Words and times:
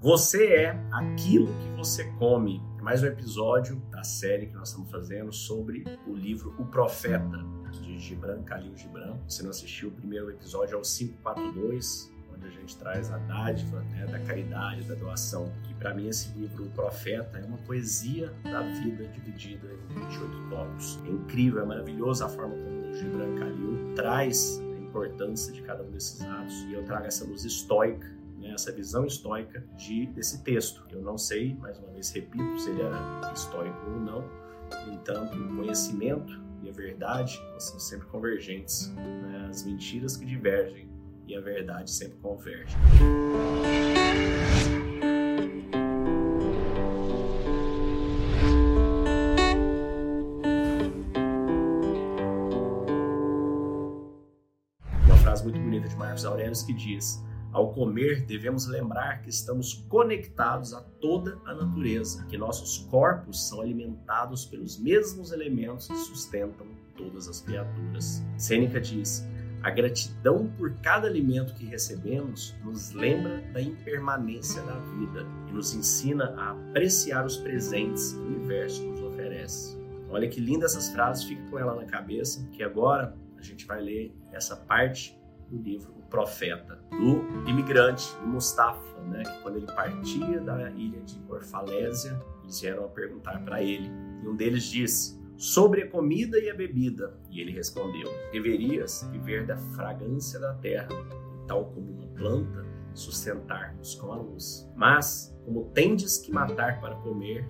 Você 0.00 0.54
é 0.54 0.80
aquilo 0.92 1.48
que 1.48 1.76
você 1.76 2.04
come. 2.20 2.62
Mais 2.80 3.02
um 3.02 3.06
episódio 3.06 3.82
da 3.90 4.04
série 4.04 4.46
que 4.46 4.54
nós 4.54 4.68
estamos 4.68 4.88
fazendo 4.92 5.32
sobre 5.32 5.84
o 6.06 6.14
livro 6.14 6.54
O 6.56 6.64
Profeta, 6.64 7.44
de 7.72 7.98
Gibran 7.98 8.44
Khalil 8.44 8.76
Gibran. 8.76 9.18
Se 9.26 9.42
não 9.42 9.50
assistiu 9.50 9.88
o 9.88 9.92
primeiro 9.92 10.30
episódio, 10.30 10.76
é 10.76 10.78
o 10.78 10.82
542, 10.82 12.12
onde 12.32 12.46
a 12.46 12.50
gente 12.50 12.76
traz 12.76 13.10
a 13.10 13.18
dádiva 13.18 13.80
né, 13.90 14.06
da 14.06 14.20
caridade, 14.20 14.84
da 14.84 14.94
doação. 14.94 15.52
E 15.68 15.74
para 15.74 15.92
mim, 15.92 16.06
esse 16.06 16.30
livro, 16.38 16.66
O 16.66 16.70
Profeta, 16.70 17.36
é 17.36 17.44
uma 17.44 17.58
poesia 17.58 18.32
da 18.44 18.62
vida 18.62 19.04
dividida 19.08 19.66
em 19.90 19.94
28 19.94 20.48
tópicos. 20.48 20.98
É 21.06 21.08
incrível, 21.08 21.60
é 21.60 21.66
maravilhoso 21.66 22.24
a 22.24 22.28
forma 22.28 22.54
como 22.54 22.88
o 22.88 22.94
Gibran 22.94 23.34
Khalil 23.34 23.94
traz 23.96 24.60
a 24.60 24.78
importância 24.78 25.52
de 25.52 25.60
cada 25.62 25.82
um 25.82 25.90
desses 25.90 26.20
atos. 26.22 26.54
E 26.68 26.74
eu 26.74 26.84
trago 26.84 27.04
essa 27.04 27.24
luz 27.24 27.44
estoica 27.44 28.16
né, 28.38 28.52
essa 28.52 28.72
visão 28.72 29.04
estoica 29.04 29.60
de, 29.76 30.06
desse 30.06 30.42
texto. 30.42 30.86
Eu 30.90 31.02
não 31.02 31.18
sei, 31.18 31.54
mais 31.56 31.78
uma 31.78 31.90
vez 31.90 32.10
repito, 32.10 32.58
se 32.58 32.70
ele 32.70 32.82
era 32.82 33.32
estoico 33.34 33.90
ou 33.90 34.00
não. 34.00 34.24
No 34.86 34.92
entanto, 34.92 35.36
o 35.36 35.56
conhecimento 35.56 36.40
e 36.62 36.68
a 36.68 36.72
verdade 36.72 37.40
são 37.58 37.78
sempre 37.78 38.06
convergentes. 38.08 38.88
Né? 38.94 39.46
As 39.48 39.64
mentiras 39.64 40.16
que 40.16 40.24
divergem 40.24 40.88
e 41.26 41.34
a 41.36 41.40
verdade 41.40 41.90
sempre 41.90 42.18
converge. 42.18 42.74
Uma 55.04 55.16
frase 55.18 55.44
muito 55.44 55.58
bonita 55.58 55.88
de 55.88 55.96
Marcos 55.96 56.24
Aurelius 56.24 56.62
que 56.62 56.72
diz: 56.72 57.22
ao 57.52 57.72
comer, 57.72 58.24
devemos 58.26 58.66
lembrar 58.66 59.22
que 59.22 59.30
estamos 59.30 59.74
conectados 59.88 60.74
a 60.74 60.80
toda 60.80 61.38
a 61.46 61.54
natureza, 61.54 62.24
que 62.26 62.36
nossos 62.36 62.78
corpos 62.90 63.48
são 63.48 63.60
alimentados 63.60 64.44
pelos 64.44 64.78
mesmos 64.78 65.32
elementos 65.32 65.86
que 65.88 65.96
sustentam 65.96 66.66
todas 66.96 67.28
as 67.28 67.40
criaturas. 67.40 68.22
Sêneca 68.36 68.80
diz: 68.80 69.26
a 69.62 69.70
gratidão 69.70 70.48
por 70.56 70.72
cada 70.82 71.08
alimento 71.08 71.54
que 71.54 71.64
recebemos 71.64 72.54
nos 72.62 72.92
lembra 72.92 73.40
da 73.52 73.60
impermanência 73.60 74.62
da 74.62 74.78
vida 74.78 75.26
e 75.48 75.52
nos 75.52 75.74
ensina 75.74 76.34
a 76.36 76.50
apreciar 76.52 77.24
os 77.24 77.36
presentes 77.38 78.12
que 78.12 78.18
o 78.18 78.26
universo 78.26 78.84
nos 78.84 79.02
oferece. 79.02 79.76
Olha 80.10 80.28
que 80.28 80.40
linda 80.40 80.66
essas 80.66 80.90
frases, 80.90 81.24
fica 81.24 81.42
com 81.50 81.58
ela 81.58 81.74
na 81.74 81.84
cabeça, 81.84 82.46
que 82.52 82.62
agora 82.62 83.16
a 83.36 83.42
gente 83.42 83.66
vai 83.66 83.80
ler 83.80 84.14
essa 84.32 84.56
parte 84.56 85.18
do 85.50 85.58
livro 85.58 85.97
Profeta, 86.08 86.78
do 86.90 87.48
imigrante 87.48 88.08
Mustafa, 88.24 89.00
né, 89.02 89.22
que 89.22 89.42
quando 89.42 89.56
ele 89.56 89.66
partia 89.66 90.40
da 90.40 90.70
ilha 90.70 91.00
de 91.02 91.20
Orfalésia, 91.28 92.18
eles 92.42 92.60
vieram 92.60 92.84
a 92.84 92.88
perguntar 92.88 93.44
para 93.44 93.62
ele. 93.62 93.90
E 94.22 94.28
um 94.28 94.34
deles 94.34 94.64
disse: 94.64 95.18
Sobre 95.36 95.82
a 95.82 95.90
comida 95.90 96.38
e 96.38 96.50
a 96.50 96.54
bebida. 96.54 97.14
E 97.30 97.40
ele 97.40 97.52
respondeu: 97.52 98.10
Deverias 98.32 99.06
viver 99.12 99.46
da 99.46 99.56
fragrância 99.56 100.40
da 100.40 100.54
terra, 100.54 100.88
tal 101.46 101.66
como 101.66 101.92
uma 101.92 102.06
planta, 102.08 102.64
sustentar-nos 102.94 103.94
com 103.94 104.12
a 104.12 104.16
luz. 104.16 104.68
Mas, 104.74 105.36
como 105.44 105.70
tendes 105.70 106.18
que 106.18 106.32
matar 106.32 106.80
para 106.80 106.96
comer, 106.96 107.48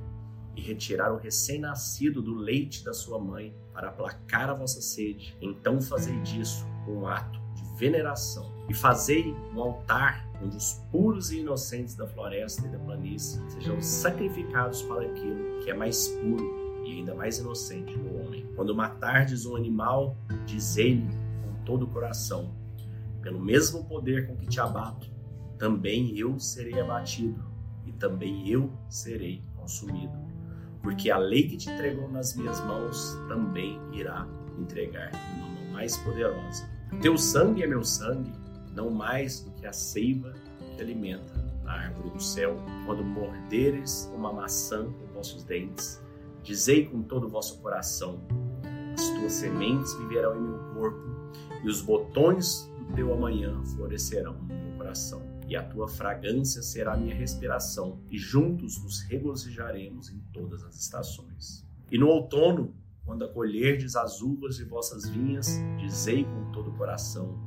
e 0.58 0.60
retirar 0.60 1.12
o 1.12 1.16
recém-nascido 1.16 2.20
do 2.20 2.34
leite 2.34 2.84
da 2.84 2.92
sua 2.92 3.20
mãe 3.20 3.54
para 3.72 3.90
aplacar 3.90 4.50
a 4.50 4.54
vossa 4.54 4.80
sede, 4.80 5.36
então 5.40 5.80
fazei 5.80 6.18
disso 6.22 6.66
um 6.88 7.06
ato 7.06 7.37
veneração. 7.78 8.50
E 8.68 8.74
fazei 8.74 9.34
um 9.54 9.60
altar 9.60 10.28
onde 10.42 10.56
os 10.56 10.74
puros 10.90 11.30
e 11.30 11.40
inocentes 11.40 11.94
da 11.94 12.06
floresta 12.06 12.66
e 12.66 12.70
da 12.70 12.78
planície 12.78 13.40
sejam 13.50 13.80
sacrificados 13.80 14.82
para 14.82 15.02
aquilo 15.02 15.60
que 15.62 15.70
é 15.70 15.74
mais 15.74 16.08
puro 16.08 16.82
e 16.84 16.98
ainda 16.98 17.14
mais 17.14 17.38
inocente 17.38 17.96
no 17.96 18.20
homem. 18.20 18.46
Quando 18.54 18.74
matardes 18.74 19.46
um 19.46 19.56
animal, 19.56 20.16
dizei-lhe 20.44 21.08
com 21.42 21.64
todo 21.64 21.84
o 21.84 21.88
coração: 21.88 22.52
pelo 23.22 23.40
mesmo 23.40 23.84
poder 23.84 24.26
com 24.26 24.36
que 24.36 24.46
te 24.46 24.60
abato, 24.60 25.10
também 25.56 26.18
eu 26.18 26.38
serei 26.38 26.80
abatido 26.80 27.44
e 27.86 27.92
também 27.92 28.48
eu 28.48 28.70
serei 28.88 29.42
consumido. 29.56 30.16
Porque 30.82 31.10
a 31.10 31.18
lei 31.18 31.48
que 31.48 31.56
te 31.56 31.70
entregou 31.70 32.08
nas 32.08 32.34
minhas 32.34 32.60
mãos 32.60 33.18
também 33.28 33.80
irá 33.92 34.26
entregar 34.58 35.10
uma 35.36 35.48
mão 35.48 35.72
mais 35.72 35.96
poderosa 35.98 36.77
teu 36.96 37.16
sangue 37.16 37.62
é 37.62 37.66
meu 37.66 37.84
sangue, 37.84 38.32
não 38.74 38.90
mais 38.90 39.40
do 39.40 39.50
que 39.52 39.66
a 39.66 39.72
seiva 39.72 40.32
que 40.74 40.82
alimenta 40.82 41.32
a 41.64 41.72
árvore 41.72 42.10
do 42.10 42.22
céu. 42.22 42.56
Quando 42.86 43.04
morderes 43.04 44.10
uma 44.14 44.32
maçã 44.32 44.84
com 44.84 45.06
vossos 45.12 45.44
dentes, 45.44 46.02
dizei 46.42 46.86
com 46.86 47.02
todo 47.02 47.26
o 47.26 47.30
vosso 47.30 47.60
coração: 47.60 48.20
as 48.94 49.08
tuas 49.10 49.32
sementes 49.32 49.94
viverão 49.94 50.36
em 50.36 50.42
meu 50.42 50.58
corpo, 50.74 51.32
e 51.62 51.68
os 51.68 51.82
botões 51.82 52.70
do 52.78 52.94
teu 52.94 53.12
amanhã 53.12 53.62
florescerão 53.64 54.34
no 54.34 54.54
meu 54.54 54.76
coração. 54.76 55.22
E 55.46 55.56
a 55.56 55.62
tua 55.62 55.88
fragrância 55.88 56.62
será 56.62 56.96
minha 56.96 57.14
respiração, 57.14 58.00
e 58.10 58.18
juntos 58.18 58.82
nos 58.82 59.00
regozijaremos 59.02 60.10
em 60.10 60.18
todas 60.32 60.62
as 60.62 60.76
estações. 60.76 61.66
E 61.90 61.98
no 61.98 62.08
outono 62.08 62.74
quando 63.08 63.24
acolherdes 63.24 63.96
as 63.96 64.20
uvas 64.20 64.58
de 64.58 64.64
vossas 64.64 65.08
vinhas, 65.08 65.58
dizei 65.78 66.24
com 66.24 66.52
todo 66.52 66.68
o 66.68 66.74
coração: 66.74 67.40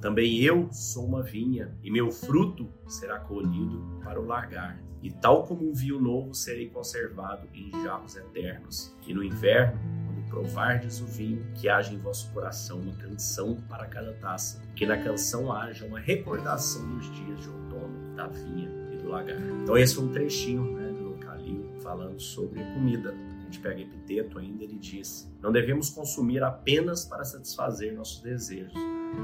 Também 0.00 0.40
eu 0.40 0.68
sou 0.72 1.06
uma 1.06 1.22
vinha, 1.22 1.72
e 1.84 1.88
meu 1.88 2.10
fruto 2.10 2.68
será 2.88 3.20
colhido 3.20 3.80
para 4.02 4.20
o 4.20 4.26
largar. 4.26 4.82
E 5.00 5.12
tal 5.12 5.44
como 5.44 5.70
um 5.70 5.72
vinho 5.72 6.00
novo 6.00 6.34
serei 6.34 6.68
conservado 6.68 7.48
em 7.54 7.70
jarros 7.84 8.16
eternos. 8.16 8.92
E 9.06 9.14
no 9.14 9.22
inverno, 9.22 9.78
quando 10.04 10.28
provardes 10.28 11.00
o 11.00 11.06
vinho, 11.06 11.46
que 11.54 11.68
haja 11.68 11.94
em 11.94 11.98
vosso 11.98 12.32
coração 12.32 12.80
uma 12.80 12.94
canção 12.94 13.54
para 13.68 13.86
cada 13.86 14.12
taça, 14.14 14.60
que 14.74 14.84
na 14.84 15.00
canção 15.00 15.52
haja 15.52 15.86
uma 15.86 16.00
recordação 16.00 16.84
dos 16.96 17.04
dias 17.12 17.40
de 17.40 17.48
outono, 17.48 18.16
da 18.16 18.26
vinha 18.26 18.68
e 18.92 18.96
do 18.96 19.08
lagar. 19.08 19.38
Então 19.62 19.78
esse 19.78 19.94
foi 19.94 20.04
um 20.06 20.12
trechinho 20.12 20.74
né, 20.74 20.90
do 20.90 21.16
Calil 21.18 21.70
falando 21.80 22.18
sobre 22.18 22.58
comida 22.74 23.14
gente 23.48 23.60
pega 23.60 23.80
Epiteto 23.80 24.38
ainda, 24.38 24.62
ele 24.62 24.78
diz: 24.78 25.30
Não 25.40 25.50
devemos 25.50 25.90
consumir 25.90 26.42
apenas 26.42 27.04
para 27.04 27.24
satisfazer 27.24 27.94
nossos 27.94 28.20
desejos, 28.20 28.74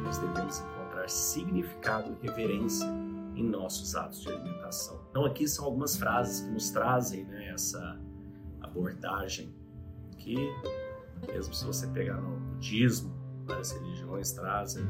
mas 0.02 0.18
devemos 0.18 0.60
encontrar 0.60 1.08
significado 1.08 2.16
e 2.22 2.26
reverência 2.26 2.86
em 3.36 3.44
nossos 3.44 3.94
atos 3.94 4.22
de 4.22 4.28
alimentação. 4.30 5.00
Então, 5.10 5.24
aqui 5.24 5.46
são 5.46 5.64
algumas 5.64 5.96
frases 5.96 6.40
que 6.40 6.52
nos 6.52 6.70
trazem 6.70 7.24
né, 7.24 7.48
essa 7.48 8.00
abordagem 8.60 9.54
que, 10.18 10.36
mesmo 11.26 11.52
se 11.52 11.64
você 11.64 11.86
pegar 11.88 12.20
no 12.20 12.38
budismo, 12.38 13.12
várias 13.44 13.72
religiões 13.72 14.32
trazem, 14.32 14.84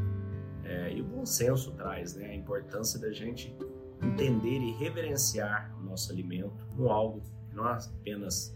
é, 0.62 0.95
e 0.95 1.01
o 1.01 1.05
bom 1.05 1.27
senso 1.27 1.72
traz 1.72 2.15
né, 2.15 2.27
a 2.27 2.34
importância 2.34 3.01
da 3.01 3.11
gente 3.11 3.55
entender 4.03 4.59
e 4.59 4.72
reverenciar 4.72 5.75
o 5.81 5.83
nosso 5.83 6.12
alimento 6.12 6.66
como 6.71 6.89
algo 6.89 7.22
não 7.53 7.65
apenas 7.65 8.55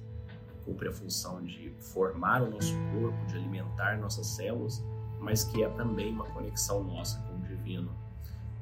cumpre 0.69 0.89
a 0.89 0.93
função 0.93 1.43
de 1.43 1.71
formar 1.81 2.43
o 2.43 2.51
nosso 2.51 2.75
corpo, 2.93 3.27
de 3.27 3.37
alimentar 3.37 3.99
nossas 3.99 4.27
células, 4.27 4.85
mas 5.19 5.45
que 5.45 5.65
é 5.65 5.69
também 5.71 6.13
uma 6.13 6.27
conexão 6.27 6.85
nossa 6.85 7.19
com 7.23 7.37
o 7.37 7.41
divino. 7.41 7.91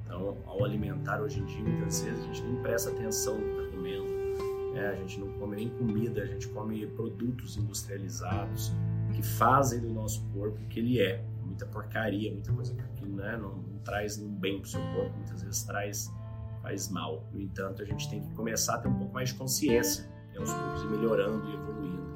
Então, 0.04 0.36
ao 0.46 0.64
alimentar 0.64 1.20
hoje 1.20 1.40
em 1.40 1.44
dia, 1.46 1.64
muitas 1.64 2.00
vezes 2.02 2.20
a 2.20 2.26
gente 2.28 2.42
nem 2.42 2.62
presta 2.62 2.90
atenção 2.90 3.36
no 3.36 3.44
que 3.44 3.60
está 3.60 3.76
comendo. 3.76 4.06
Né? 4.72 4.88
A 4.88 4.94
gente 4.94 5.18
não 5.18 5.32
come 5.38 5.56
nem 5.56 5.68
comida, 5.68 6.22
a 6.22 6.26
gente 6.26 6.46
come 6.48 6.86
produtos 6.86 7.56
industrializados 7.56 8.72
que 9.12 9.22
fazem 9.22 9.80
do 9.80 9.92
nosso 9.92 10.22
corpo 10.32 10.62
o 10.62 10.68
que 10.68 10.78
ele 10.78 11.00
é. 11.00 11.24
Muita 11.44 11.66
porcaria, 11.66 12.30
muita 12.30 12.52
coisa 12.52 12.74
que 12.94 13.04
né, 13.04 13.36
não, 13.36 13.56
não 13.56 13.78
traz 13.80 14.16
nenhum 14.16 14.34
bem 14.34 14.60
para 14.60 14.66
o 14.66 14.68
seu 14.68 14.80
corpo, 14.94 15.16
muitas 15.16 15.42
vezes 15.42 15.64
traz 15.64 16.08
faz 16.62 16.88
mal. 16.88 17.24
No 17.32 17.40
entanto, 17.40 17.82
a 17.82 17.84
gente 17.84 18.08
tem 18.08 18.20
que 18.20 18.28
começar 18.34 18.76
a 18.76 18.78
ter 18.78 18.88
um 18.88 18.94
pouco 18.94 19.14
mais 19.14 19.30
de 19.30 19.36
consciência 19.36 20.15
e 20.36 20.38
aos 20.38 20.52
poucos 20.52 20.84
melhorando 20.84 21.48
e 21.48 21.54
evoluindo 21.54 22.06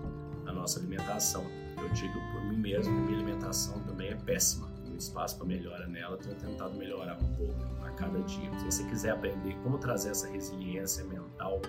a 0.46 0.52
nossa 0.52 0.78
alimentação. 0.78 1.44
Eu 1.78 1.88
digo 1.90 2.20
por 2.32 2.44
mim 2.44 2.58
mesmo 2.58 2.94
que 2.94 3.00
minha 3.00 3.16
alimentação 3.16 3.80
também 3.80 4.10
é 4.10 4.14
péssima. 4.14 4.68
Tem 4.84 4.94
espaço 4.94 5.38
para 5.38 5.46
melhora 5.46 5.86
nela, 5.86 6.16
tenho 6.18 6.36
tentado 6.36 6.76
melhorar 6.76 7.18
um 7.20 7.34
pouco 7.34 7.54
a 7.82 7.90
cada 7.90 8.20
dia. 8.20 8.50
Se 8.58 8.64
você 8.64 8.84
quiser 8.84 9.12
aprender 9.12 9.56
como 9.62 9.78
trazer 9.78 10.10
essa 10.10 10.28
resiliência 10.28 11.04
mental 11.04 11.60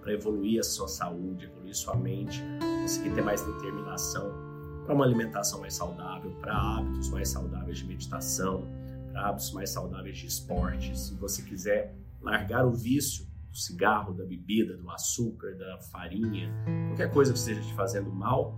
para 0.00 0.12
evoluir 0.12 0.60
a 0.60 0.62
sua 0.62 0.88
saúde, 0.88 1.46
evoluir 1.46 1.74
sua 1.74 1.96
mente, 1.96 2.42
conseguir 2.82 3.14
ter 3.14 3.22
mais 3.22 3.42
determinação 3.42 4.32
para 4.84 4.94
uma 4.94 5.04
alimentação 5.04 5.60
mais 5.60 5.74
saudável, 5.74 6.30
para 6.40 6.54
hábitos 6.54 7.10
mais 7.10 7.28
saudáveis 7.28 7.78
de 7.78 7.86
meditação, 7.86 8.66
para 9.12 9.28
hábitos 9.28 9.52
mais 9.52 9.70
saudáveis 9.70 10.16
de 10.16 10.26
esporte. 10.28 10.98
Se 10.98 11.14
você 11.14 11.42
quiser 11.42 11.94
largar 12.22 12.64
o 12.64 12.72
vício 12.72 13.26
cigarro, 13.58 14.14
da 14.14 14.24
bebida, 14.24 14.76
do 14.76 14.90
açúcar, 14.90 15.56
da 15.56 15.78
farinha, 15.90 16.52
qualquer 16.88 17.10
coisa 17.12 17.32
que 17.32 17.38
esteja 17.38 17.60
te 17.60 17.74
fazendo 17.74 18.10
mal, 18.10 18.56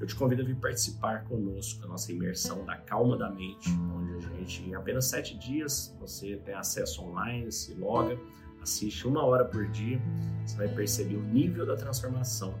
eu 0.00 0.06
te 0.06 0.14
convido 0.14 0.42
a 0.42 0.44
vir 0.44 0.56
participar 0.56 1.24
conosco 1.24 1.80
da 1.82 1.88
nossa 1.88 2.10
imersão 2.10 2.64
da 2.64 2.76
Calma 2.76 3.18
da 3.18 3.30
Mente, 3.30 3.70
onde 3.94 4.26
a 4.26 4.30
gente, 4.38 4.62
em 4.62 4.74
apenas 4.74 5.06
sete 5.06 5.36
dias, 5.38 5.94
você 6.00 6.36
tem 6.38 6.54
acesso 6.54 7.02
online, 7.02 7.52
se 7.52 7.74
loga, 7.74 8.18
Assiste 8.62 9.08
uma 9.08 9.24
hora 9.24 9.44
por 9.44 9.66
dia, 9.68 10.00
você 10.44 10.56
vai 10.56 10.68
perceber 10.68 11.16
o 11.16 11.22
nível 11.22 11.64
da 11.64 11.76
transformação 11.76 12.54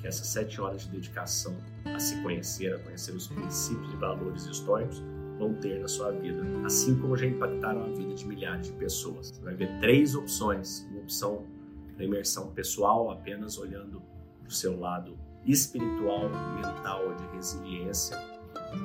que 0.00 0.06
essas 0.06 0.26
sete 0.26 0.60
horas 0.60 0.82
de 0.82 0.90
dedicação 0.90 1.56
a 1.84 1.98
se 1.98 2.20
conhecer, 2.22 2.74
a 2.74 2.78
conhecer 2.78 3.12
os 3.12 3.26
princípios 3.26 3.92
e 3.92 3.96
valores 3.96 4.46
históricos 4.46 5.02
vão 5.42 5.54
ter 5.54 5.80
na 5.80 5.88
sua 5.88 6.12
vida, 6.12 6.40
assim 6.64 6.96
como 7.00 7.16
já 7.16 7.26
impactaram 7.26 7.82
a 7.82 7.88
vida 7.88 8.14
de 8.14 8.24
milhares 8.24 8.68
de 8.68 8.72
pessoas. 8.74 9.30
Você 9.30 9.42
vai 9.42 9.54
ver 9.56 9.78
três 9.80 10.14
opções: 10.14 10.86
uma 10.90 11.00
opção 11.00 11.44
da 11.96 12.04
imersão 12.04 12.52
pessoal, 12.52 13.10
apenas 13.10 13.58
olhando 13.58 14.00
para 14.38 14.48
o 14.48 14.52
seu 14.52 14.78
lado 14.78 15.18
espiritual, 15.44 16.30
mental, 16.54 17.14
de 17.16 17.26
resiliência. 17.34 18.16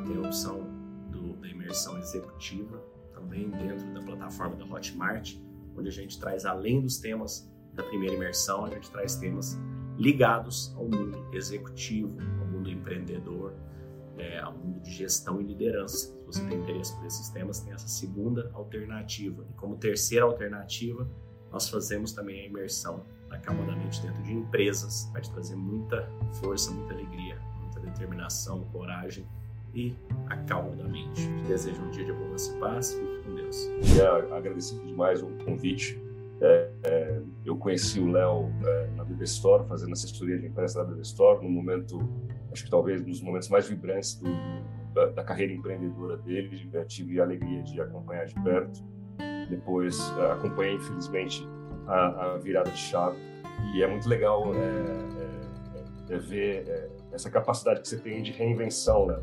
Tem 0.08 0.18
a 0.18 0.28
opção 0.28 0.68
do, 1.12 1.34
da 1.38 1.48
imersão 1.48 1.98
executiva, 2.00 2.84
também 3.14 3.50
dentro 3.52 3.94
da 3.94 4.02
plataforma 4.02 4.56
da 4.56 4.66
Hotmart, 4.66 5.36
onde 5.78 5.88
a 5.88 5.92
gente 5.92 6.20
traz, 6.20 6.46
além 6.46 6.82
dos 6.82 6.98
temas 6.98 7.50
da 7.74 7.84
primeira 7.84 8.16
imersão, 8.16 8.66
a 8.66 8.70
gente 8.70 8.90
traz 8.90 9.16
temas 9.16 9.58
ligados 9.98 10.74
ao 10.76 10.86
mundo 10.86 11.28
executivo, 11.32 12.18
ao 12.42 12.48
mundo 12.48 12.70
empreendedor, 12.70 13.54
é, 14.18 14.40
ao 14.40 14.54
mundo 14.54 14.80
de 14.82 14.92
gestão 14.92 15.40
e 15.42 15.44
liderança. 15.44 16.08
Se 16.08 16.26
você 16.26 16.46
tem 16.46 16.60
interesse 16.60 16.96
por 16.96 17.06
esses 17.06 17.30
temas, 17.30 17.60
tem 17.60 17.74
essa 17.74 17.88
segunda 17.88 18.50
alternativa. 18.54 19.46
E 19.50 19.54
como 19.54 19.78
terceira 19.78 20.26
alternativa, 20.26 21.08
nós 21.52 21.70
fazemos 21.70 22.12
também 22.12 22.42
a 22.42 22.46
imersão 22.46 23.06
na 23.30 23.40
Calma 23.40 23.66
da 23.66 23.76
Mente 23.76 24.02
dentro 24.02 24.22
de 24.24 24.34
empresas. 24.34 25.10
Vai 25.14 25.22
te 25.22 25.32
trazer 25.32 25.56
muita 25.56 26.10
força, 26.42 26.72
muita 26.72 26.94
alegria, 26.94 27.40
muita 27.62 27.80
determinação, 27.80 28.66
coragem 28.72 29.26
e 29.74 29.96
a 30.28 30.38
calma 30.38 30.76
da 30.76 30.86
mente. 30.86 31.22
Te 31.22 31.48
desejo 31.48 31.82
um 31.82 31.92
dia 31.92 32.06
de 32.06 32.12
abundância 32.12 32.54
e 32.54 32.60
paz. 32.60 32.94
Fique 32.94 33.24
com 33.24 33.36
Deus. 33.36 33.66
Queria 33.82 34.36
agradecer 34.36 34.80
demais 34.86 35.22
o 35.22 35.28
convite. 35.46 36.02
É, 36.40 36.70
é, 36.84 37.22
eu 37.44 37.58
conheci 37.58 38.00
o 38.00 38.12
Léo 38.12 38.52
é, 38.64 38.88
na 38.96 39.04
BB 39.04 39.24
Store, 39.24 39.68
fazendo 39.68 39.94
assessoria 39.94 40.38
de 40.38 40.46
imprensa 40.46 40.84
da 40.84 40.86
BB 40.86 41.02
Store, 41.02 41.44
no 41.44 41.50
momento, 41.50 41.98
acho 42.52 42.64
que 42.64 42.70
talvez 42.70 43.04
nos 43.06 43.22
momentos 43.22 43.50
mais 43.50 43.68
vibrantes 43.68 44.16
do, 44.16 44.30
da, 44.94 45.08
da, 45.08 45.24
carreira 45.24 45.54
empreendedora 45.54 46.18
dele. 46.18 46.70
tive 46.88 47.20
a 47.20 47.24
alegria 47.24 47.64
de 47.64 47.82
acompanhar 47.82 48.26
de 48.26 48.36
perto. 48.36 48.84
Depois 49.50 50.00
é, 50.20 50.32
acompanhei, 50.32 50.76
infelizmente, 50.76 51.48
a, 51.88 52.34
a, 52.34 52.38
virada 52.38 52.70
de 52.70 52.78
chave. 52.78 53.18
E 53.74 53.82
é 53.82 53.88
muito 53.88 54.08
legal 54.08 54.54
é, 54.54 56.14
é, 56.14 56.18
ver 56.20 56.92
essa 57.12 57.32
capacidade 57.32 57.82
que 57.82 57.88
você 57.88 57.98
tem 57.98 58.22
de 58.22 58.32
reinvenção, 58.32 59.08
né? 59.08 59.18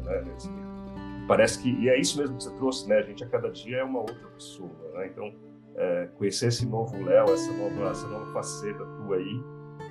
Parece 1.29 1.63
que 1.63 1.71
e 1.71 1.89
é 1.89 1.99
isso 1.99 2.19
mesmo 2.19 2.37
que 2.37 2.43
você 2.43 2.55
trouxe, 2.57 2.89
né? 2.89 2.99
A 2.99 3.03
gente 3.03 3.23
a 3.23 3.29
cada 3.29 3.49
dia 3.49 3.79
é 3.79 3.85
uma 3.85 4.01
outra 4.01 4.29
pessoa, 4.35 4.71
né? 4.95 5.07
Então 5.07 5.33
é, 5.77 6.09
conhecer 6.17 6.49
esse 6.49 6.67
novo 6.67 6.97
Léo, 7.03 7.31
essa 7.31 7.53
nova, 7.53 7.91
essa 7.91 8.07
nova 8.07 8.33
faceta 8.33 8.85
tua 8.85 9.17
aí, 9.17 9.43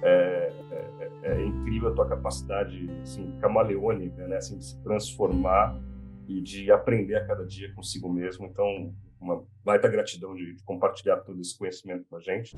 é, 0.02 0.54
é, 0.72 1.12
é, 1.24 1.46
incrível 1.46 1.90
a 1.90 1.94
tua 1.94 2.08
capacidade 2.08 2.90
assim, 3.02 3.38
camaleônica, 3.40 4.28
né? 4.28 4.38
Assim, 4.38 4.58
de 4.58 4.66
se 4.66 4.82
transformar 4.84 5.80
e 6.28 6.42
de 6.42 6.72
aprender 6.72 7.16
a 7.16 7.26
cada 7.26 7.46
dia 7.46 7.74
consigo 7.74 8.12
mesmo. 8.12 8.46
Então, 8.46 8.94
uma 9.20 9.44
baita 9.64 9.88
gratidão 9.88 10.36
de, 10.36 10.56
de 10.56 10.64
compartilhar 10.64 11.18
todo 11.18 11.40
esse 11.40 11.58
conhecimento 11.58 12.06
com 12.10 12.18
a 12.18 12.20
gente. 12.20 12.56